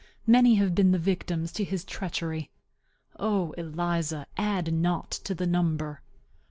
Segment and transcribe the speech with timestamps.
[0.25, 2.49] Many have been the victims to his treachery.
[3.19, 6.01] O Eliza, add not to the number.